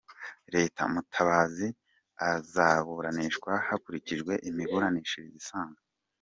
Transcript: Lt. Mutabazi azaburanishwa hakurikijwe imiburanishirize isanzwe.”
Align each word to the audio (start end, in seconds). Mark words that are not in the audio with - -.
Lt. 0.53 0.77
Mutabazi 0.93 1.67
azaburanishwa 2.31 3.51
hakurikijwe 3.67 4.33
imiburanishirize 4.49 5.37
isanzwe.” 5.43 5.83